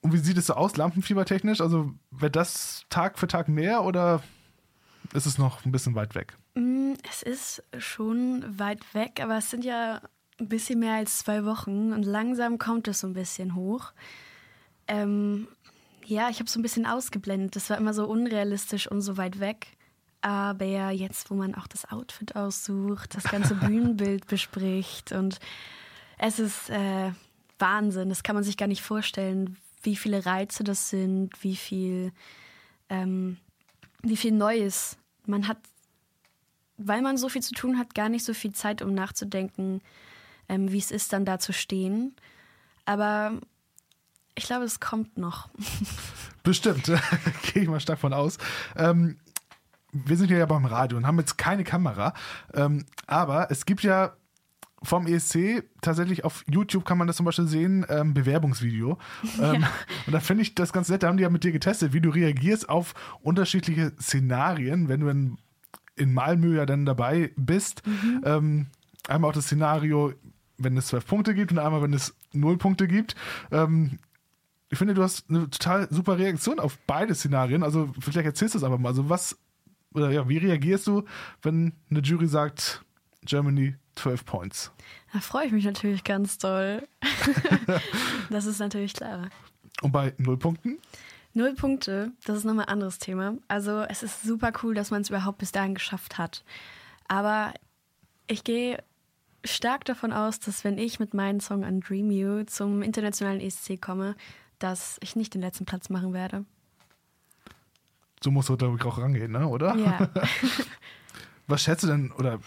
[0.00, 1.60] und wie sieht es so aus, lampenfiebertechnisch?
[1.60, 4.22] Also wird das Tag für Tag mehr oder
[5.12, 6.34] ist es noch ein bisschen weit weg?
[6.54, 10.00] Mm, Es ist schon weit weg, aber es sind ja
[10.38, 13.92] ein bisschen mehr als zwei Wochen und langsam kommt es so ein bisschen hoch.
[14.88, 15.46] Ähm,
[16.06, 17.54] ja, ich habe so ein bisschen ausgeblendet.
[17.56, 19.76] Das war immer so unrealistisch und so weit weg.
[20.22, 25.38] Aber ja, jetzt, wo man auch das Outfit aussucht, das ganze Bühnenbild bespricht und
[26.18, 27.12] es ist äh,
[27.58, 28.08] Wahnsinn.
[28.10, 32.12] Das kann man sich gar nicht vorstellen, wie viele Reize das sind, wie viel,
[32.90, 33.38] ähm,
[34.02, 34.98] wie viel Neues.
[35.30, 35.58] Man hat
[36.82, 39.82] weil man so viel zu tun hat, gar nicht so viel Zeit, um nachzudenken,
[40.48, 42.16] ähm, wie es ist, dann da zu stehen.
[42.86, 43.32] Aber
[44.34, 45.50] ich glaube, es kommt noch.
[46.42, 46.86] Bestimmt,
[47.52, 48.38] gehe ich mal stark von aus.
[48.76, 49.18] Ähm,
[49.92, 52.14] wir sind ja beim Radio und haben jetzt keine Kamera,
[52.54, 54.14] ähm, aber es gibt ja
[54.82, 58.98] vom ESC tatsächlich auf YouTube kann man das zum Beispiel sehen, ähm, Bewerbungsvideo.
[59.40, 59.64] Ähm,
[60.06, 62.00] Und da finde ich das ganz nett, da haben die ja mit dir getestet, wie
[62.00, 65.38] du reagierst auf unterschiedliche Szenarien, wenn du in,
[65.96, 67.82] in Malmö ja dann dabei bist.
[68.24, 68.66] Ähm,
[69.08, 70.12] einmal auch das Szenario,
[70.58, 73.14] wenn es zwölf Punkte gibt und einmal, wenn es null Punkte gibt.
[73.50, 73.98] Ähm,
[74.70, 77.62] ich finde, du hast eine total super Reaktion auf beide Szenarien.
[77.62, 78.90] Also vielleicht erzählst du es einfach mal.
[78.90, 79.38] Also was,
[79.92, 81.04] oder ja, wie reagierst du,
[81.42, 82.84] wenn eine Jury sagt,
[83.24, 84.72] Germany 12 Points?
[85.12, 86.86] Da freue ich mich natürlich ganz doll.
[88.30, 89.28] das ist natürlich klar.
[89.82, 90.78] Und bei null Punkten?
[91.32, 93.34] Null Punkte, das ist nochmal ein anderes Thema.
[93.46, 96.44] Also es ist super cool, dass man es überhaupt bis dahin geschafft hat.
[97.06, 97.54] Aber
[98.26, 98.82] ich gehe
[99.44, 103.80] stark davon aus, dass wenn ich mit meinem Song an Dream You zum internationalen ESC
[103.80, 104.16] komme,
[104.58, 106.44] dass ich nicht den letzten Platz machen werde.
[108.22, 109.46] So musst du da auch rangehen, ne?
[109.46, 109.74] oder?
[109.76, 110.08] Ja.
[111.50, 112.38] Was schätzt du denn, oder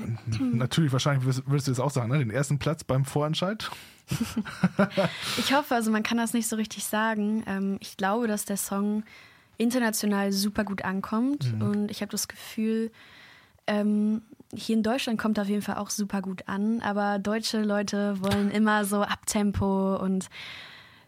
[0.54, 2.20] natürlich wahrscheinlich würdest, du das auch sagen, ne?
[2.20, 3.70] den ersten Platz beim Vorentscheid?
[5.38, 7.44] Ich hoffe, also man kann das nicht so richtig sagen.
[7.48, 9.04] Ähm, ich glaube, dass der Song
[9.58, 12.92] international super gut ankommt und ich habe das Gefühl,
[13.68, 14.22] ähm,
[14.54, 18.22] hier in Deutschland kommt er auf jeden Fall auch super gut an, aber deutsche Leute
[18.22, 20.30] wollen immer so Abtempo und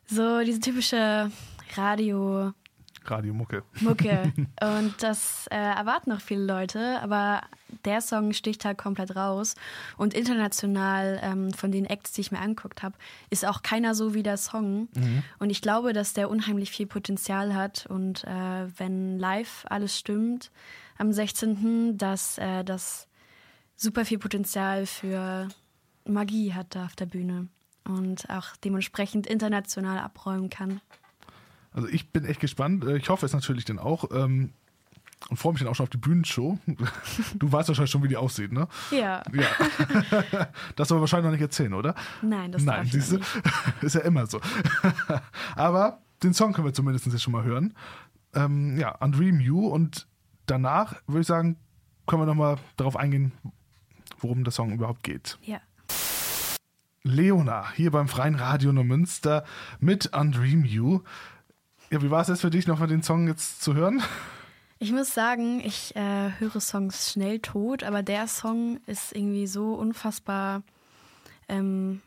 [0.07, 1.31] so diese typische
[1.75, 2.53] Radio.
[3.09, 3.63] Radiomucke.
[3.81, 4.33] Mucke.
[4.61, 7.41] Und das äh, erwarten noch viele Leute, aber
[7.83, 9.55] der Song sticht halt komplett raus.
[9.97, 12.95] Und international ähm, von den Acts, die ich mir angeguckt habe,
[13.29, 14.87] ist auch keiner so wie der Song.
[15.39, 17.85] Und ich glaube, dass der unheimlich viel Potenzial hat.
[17.87, 20.51] Und äh, wenn live alles stimmt
[20.97, 23.07] am 16., dass äh, das
[23.75, 25.49] super viel Potenzial für
[26.05, 27.47] Magie hat da auf der Bühne.
[27.83, 30.81] Und auch dementsprechend international abräumen kann.
[31.75, 32.83] Also ich bin echt gespannt.
[32.85, 34.05] Äh, Ich hoffe es natürlich dann auch.
[34.13, 34.53] ähm,
[35.29, 36.57] Und freue mich dann auch schon auf die Bühnenshow.
[37.35, 38.67] Du weißt wahrscheinlich schon, wie die aussieht, ne?
[38.91, 40.47] Ja, Ja.
[40.77, 41.93] Das soll wahrscheinlich noch nicht erzählen, oder?
[42.21, 43.19] nein, das Nein, siehst du?
[43.81, 44.39] Ist ja immer so.
[45.55, 47.73] Aber den Song können wir zumindest jetzt schon mal hören.
[48.33, 49.67] Ähm, ja, Undream You.
[49.67, 50.07] Und
[50.45, 51.57] danach würde ich sagen,
[52.07, 53.31] können wir nochmal darauf eingehen,
[54.19, 55.37] worum der Song überhaupt geht.
[55.43, 55.59] Ja.
[57.03, 59.43] Leona, hier beim Freien Radio Neumünster
[59.79, 61.01] mit Undream You.
[61.95, 64.03] Ja, wie war es jetzt für dich, nochmal den Song jetzt zu hören?
[64.79, 69.75] Ich muss sagen, ich äh, höre Songs schnell tot, aber der Song ist irgendwie so
[69.75, 70.63] unfassbar,
[71.47, 72.01] ähm,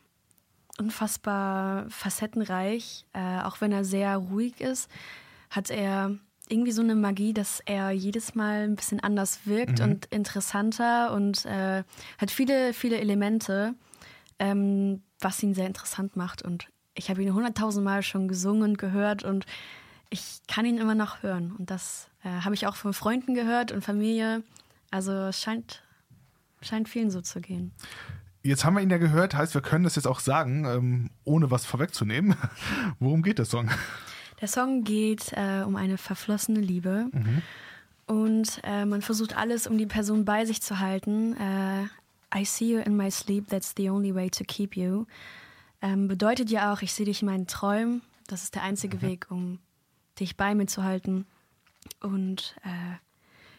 [0.77, 3.07] unfassbar facettenreich.
[3.15, 4.91] Äh, auch wenn er sehr ruhig ist,
[5.49, 6.19] hat er
[6.51, 11.47] irgendwie so eine Magie, dass er jedes Mal ein bisschen anders wirkt und interessanter und
[11.47, 11.83] äh,
[12.19, 13.75] hat viele, viele Elemente,
[14.39, 16.43] ähm, was ihn sehr interessant macht.
[16.43, 19.47] Und ich habe ihn hunderttausend Mal schon gesungen und gehört und
[20.11, 21.53] ich kann ihn immer noch hören.
[21.57, 24.43] Und das äh, habe ich auch von Freunden gehört und Familie.
[24.91, 25.83] Also es scheint,
[26.61, 27.73] scheint vielen so zu gehen.
[28.43, 31.51] Jetzt haben wir ihn ja gehört, heißt, wir können das jetzt auch sagen, ähm, ohne
[31.51, 32.37] was vorwegzunehmen.
[32.99, 33.71] Worum geht der Song?
[34.41, 37.11] Der Song geht äh, um eine verflossene Liebe.
[38.07, 41.37] Und äh, man versucht alles, um die Person bei sich zu halten.
[41.37, 41.85] Äh,
[42.35, 45.07] I see you in my sleep, that's the only way to keep you.
[45.81, 48.03] Ähm, bedeutet ja auch, ich sehe dich in meinen Träumen.
[48.27, 49.59] Das ist der einzige Weg, um
[50.19, 51.27] dich bei mir zu halten.
[52.01, 52.97] Und äh,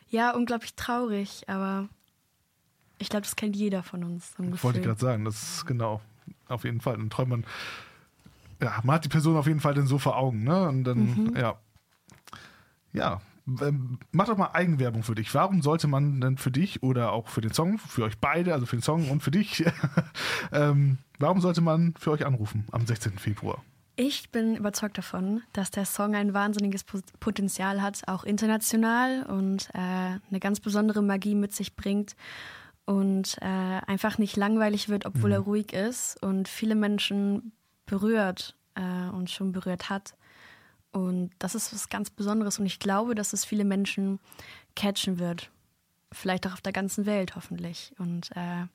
[0.09, 1.87] ja, unglaublich traurig, aber
[2.97, 4.37] Ich glaube, das kennt jeder von uns.
[4.37, 4.81] Wollte ich Gefühl.
[4.81, 6.01] gerade sagen, das ist genau,
[6.47, 6.97] auf jeden Fall.
[6.97, 7.45] Dann träumt man,
[8.61, 10.67] ja, man hat die Person auf jeden Fall dann so vor Augen, ne?
[10.67, 11.35] Und dann, Mhm.
[11.37, 11.57] ja.
[12.91, 13.21] Ja,
[14.11, 15.33] mach doch mal Eigenwerbung für dich.
[15.33, 18.65] Warum sollte man denn für dich oder auch für den Song, für euch beide, also
[18.65, 19.65] für den Song und für dich,
[20.51, 23.17] ähm, warum sollte man für euch anrufen am 16.
[23.17, 23.63] Februar?
[23.95, 29.69] Ich bin überzeugt davon, dass der Song ein wahnsinniges Po- Potenzial hat, auch international und
[29.73, 32.15] äh, eine ganz besondere Magie mit sich bringt
[32.85, 37.51] und äh, einfach nicht langweilig wird, obwohl er ruhig ist und viele Menschen
[37.85, 40.15] berührt äh, und schon berührt hat.
[40.91, 44.19] Und das ist was ganz Besonderes und ich glaube, dass es viele Menschen
[44.75, 45.51] catchen wird.
[46.11, 47.93] Vielleicht auch auf der ganzen Welt hoffentlich.
[47.99, 48.65] Und äh,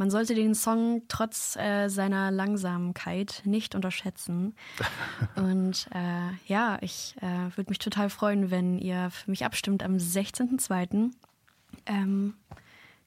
[0.00, 4.54] man sollte den Song trotz äh, seiner Langsamkeit nicht unterschätzen.
[5.36, 9.96] Und äh, ja, ich äh, würde mich total freuen, wenn ihr für mich abstimmt am
[9.96, 11.10] 16.02.
[11.84, 12.32] Ähm,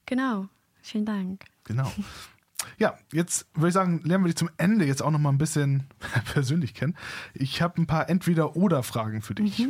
[0.06, 0.46] genau.
[0.82, 1.46] Vielen Dank.
[1.64, 1.90] Genau.
[2.78, 5.38] Ja, jetzt würde ich sagen, lernen wir dich zum Ende jetzt auch noch mal ein
[5.38, 5.84] bisschen
[6.32, 6.96] persönlich kennen.
[7.32, 9.68] Ich habe ein paar Entweder-Oder-Fragen für dich.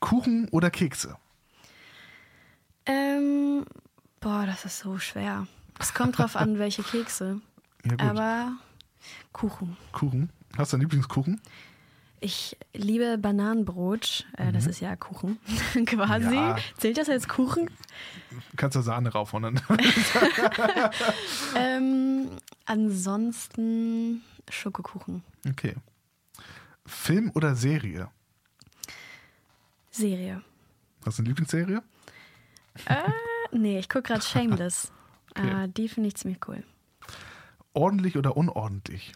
[0.00, 1.16] Kuchen oder Kekse?
[2.86, 3.64] Ähm,
[4.20, 5.46] boah, das ist so schwer.
[5.78, 7.40] Es kommt drauf an, welche Kekse.
[7.84, 8.02] Ja, gut.
[8.02, 8.52] Aber
[9.32, 9.76] Kuchen.
[9.92, 10.30] Kuchen.
[10.56, 11.40] Hast du einen Lieblingskuchen?
[12.24, 14.26] Ich liebe Bananenbrot.
[14.38, 15.38] Äh, Das ist ja Kuchen
[15.86, 16.26] quasi.
[16.28, 16.32] Mhm.
[16.34, 16.56] Ja.
[16.78, 17.66] Zählt das als Kuchen?
[18.30, 19.60] Du kannst da Sahne rauf und dann.
[21.54, 22.30] Ähm,
[22.64, 25.22] ansonsten Schokokuchen.
[25.48, 25.74] Okay.
[26.86, 28.08] Film oder Serie?
[29.90, 30.42] Serie.
[31.04, 31.82] Hast du eine Lieblingsserie?
[32.86, 32.94] Äh,
[33.52, 34.90] nee, ich gucke gerade Shameless.
[35.36, 35.64] Okay.
[35.64, 36.64] Äh, die finde ich ziemlich cool.
[37.74, 39.12] Ordentlich oder unordentlich?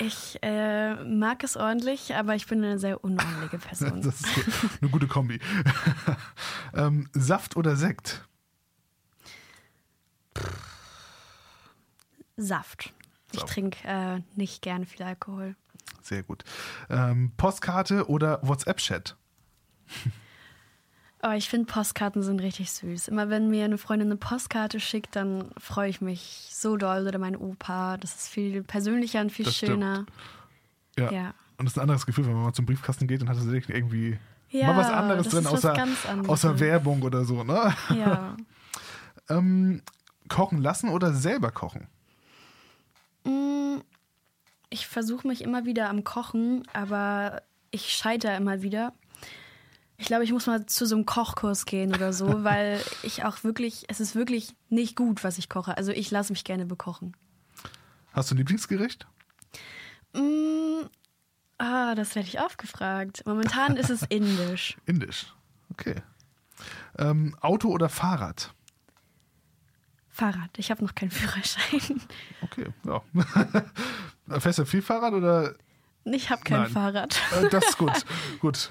[0.00, 4.02] Ich äh, mag es ordentlich, aber ich bin eine sehr unordentliche Person.
[4.02, 5.40] Das ist eine gute Kombi.
[6.74, 8.26] ähm, Saft oder Sekt?
[12.36, 12.92] Saft.
[13.32, 15.56] Ich trinke äh, nicht gerne viel Alkohol.
[16.02, 16.44] Sehr gut.
[16.90, 19.16] Ähm, Postkarte oder WhatsApp-Chat?
[21.24, 23.08] Aber ich finde, Postkarten sind richtig süß.
[23.08, 27.06] Immer wenn mir eine Freundin eine Postkarte schickt, dann freue ich mich so doll.
[27.08, 27.96] Oder mein Opa.
[27.96, 30.04] Das ist viel persönlicher und viel Das schöner.
[30.98, 31.10] Ja.
[31.10, 31.34] Ja.
[31.56, 33.74] Und das ist ein anderes Gefühl, wenn man mal zum Briefkasten geht und hat tatsächlich
[33.74, 34.18] irgendwie
[34.50, 36.28] Ja, mal was anderes drin, was außer, anderes.
[36.28, 37.74] außer Werbung oder so, ne?
[37.96, 38.36] Ja.
[39.30, 39.80] Ähm,
[40.28, 41.86] kochen lassen oder selber kochen?
[43.24, 43.78] Mm,
[44.68, 48.92] Ich versuche mich immer wieder am Kochen, aber ich scheitere immer wieder.
[49.96, 53.44] Ich glaube, ich muss mal zu so einem Kochkurs gehen oder so, weil ich auch
[53.44, 55.76] wirklich, es ist wirklich nicht gut, was ich koche.
[55.76, 57.16] Also ich lasse mich gerne bekochen.
[58.12, 59.06] Hast du ein Lieblingsgericht?
[60.14, 60.86] Mm,
[61.58, 63.22] ah, das werde ich oft gefragt.
[63.26, 64.76] Momentan ist es indisch.
[64.86, 65.32] Indisch.
[65.72, 65.96] Okay.
[66.98, 68.52] Ähm, Auto oder Fahrrad?
[70.08, 70.50] Fahrrad.
[70.58, 72.00] Ich habe noch keinen Führerschein.
[72.42, 73.02] Okay, ja.
[74.40, 75.54] Fährst du viel Fahrrad oder?
[76.04, 76.70] Ich habe kein Nein.
[76.70, 77.20] Fahrrad.
[77.32, 78.04] Äh, das ist gut.
[78.40, 78.68] gut.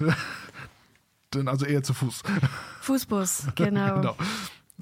[1.34, 2.22] Dann also eher zu Fuß.
[2.80, 3.94] Fußbus, genau.
[3.96, 4.16] genau.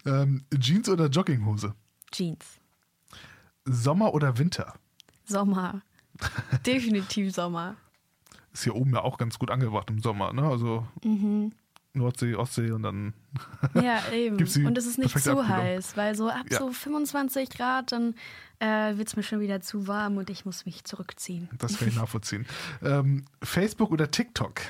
[0.07, 1.75] Ähm, Jeans oder Jogginghose?
[2.11, 2.45] Jeans.
[3.65, 4.75] Sommer oder Winter?
[5.25, 5.83] Sommer.
[6.67, 7.77] Definitiv Sommer.
[8.53, 10.43] Ist hier oben ja auch ganz gut angebracht im Sommer, ne?
[10.43, 11.53] Also Mhm.
[11.95, 13.13] Nordsee, Ostsee und dann.
[13.75, 14.37] Ja, eben.
[14.67, 15.47] Und es ist nicht zu Abkühlung.
[15.49, 16.59] heiß, weil so ab Ja.
[16.59, 18.15] so 25 Grad, dann
[18.61, 21.51] äh, wird es mir schon wieder zu warm und ich muss mich zurückziehen.
[21.59, 22.47] Das kann ich nachvollziehen.
[22.83, 24.61] Ähm, Facebook oder TikTok?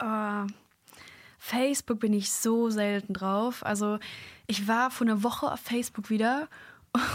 [0.00, 0.46] Oh,
[1.44, 3.66] Facebook bin ich so selten drauf.
[3.66, 3.98] Also
[4.46, 6.48] ich war vor einer Woche auf Facebook wieder.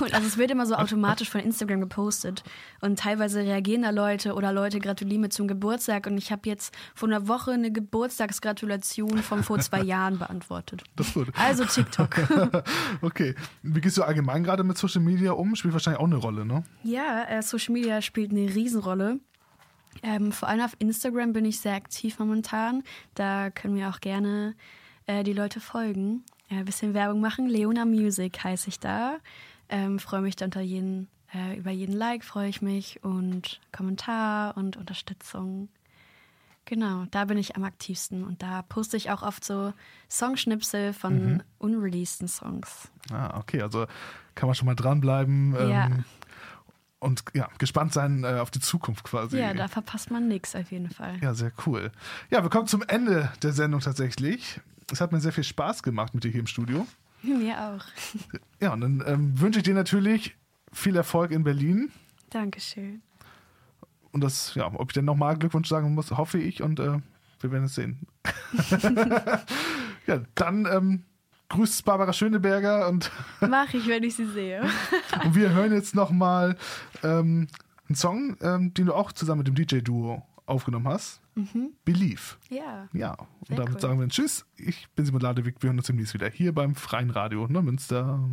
[0.01, 2.43] Und also es wird immer so automatisch von Instagram gepostet.
[2.81, 6.07] Und teilweise reagieren da Leute oder Leute gratulieren mir zum Geburtstag.
[6.07, 10.83] Und ich habe jetzt vor einer Woche eine Geburtstagsgratulation von vor zwei Jahren beantwortet.
[10.97, 11.29] Das gut.
[11.39, 12.09] Also TikTok.
[13.01, 13.33] Okay.
[13.63, 15.55] Wie gehst du allgemein gerade mit Social Media um?
[15.55, 16.63] Spielt wahrscheinlich auch eine Rolle, ne?
[16.83, 19.19] Ja, äh, Social Media spielt eine Riesenrolle.
[20.03, 22.83] Ähm, vor allem auf Instagram bin ich sehr aktiv momentan.
[23.15, 24.55] Da können mir auch gerne
[25.05, 26.23] äh, die Leute folgen.
[26.49, 27.47] Äh, ein bisschen Werbung machen.
[27.47, 29.17] Leona Music heiße ich da.
[29.69, 34.55] Ähm, freue mich da unter jeden, äh, über jeden Like, freue ich mich und Kommentar
[34.55, 35.69] und Unterstützung.
[36.65, 39.73] Genau, da bin ich am aktivsten und da poste ich auch oft so
[40.09, 42.91] Songschnipsel von unreleaseden Songs.
[43.09, 43.61] Ah, okay.
[43.61, 43.85] Also
[44.35, 45.55] kann man schon mal dranbleiben.
[45.57, 45.89] Ähm, Ja.
[46.99, 49.37] Und ja, gespannt sein äh, auf die Zukunft quasi.
[49.37, 51.19] Ja, da verpasst man nichts auf jeden Fall.
[51.21, 51.91] Ja, sehr cool.
[52.31, 54.59] Ja, wir kommen zum Ende der Sendung tatsächlich.
[54.91, 56.87] Es hat mir sehr viel Spaß gemacht mit dir hier im Studio.
[57.23, 57.83] Mir auch.
[58.61, 60.35] Ja, und dann ähm, wünsche ich dir natürlich
[60.71, 61.91] viel Erfolg in Berlin.
[62.29, 63.01] Dankeschön.
[64.11, 66.99] Und das, ja, ob ich denn nochmal Glückwunsch sagen muss, hoffe ich und äh,
[67.39, 68.07] wir werden es sehen.
[70.07, 71.03] ja, dann ähm,
[71.49, 74.63] grüßt Barbara Schöneberger und, Mach ich, wenn ich sie sehe.
[75.23, 76.57] und wir hören jetzt nochmal
[77.03, 77.47] ähm,
[77.87, 81.21] einen Song, ähm, den du auch zusammen mit dem DJ-Duo aufgenommen hast.
[81.85, 82.35] Believe.
[82.49, 82.87] Ja.
[82.93, 83.79] Ja, und Sehr damit cool.
[83.81, 84.45] sagen wir Tschüss.
[84.55, 85.55] Ich bin Simon Ladewig.
[85.59, 88.27] Wir hören uns demnächst wieder hier beim Freien Radio Neumünster.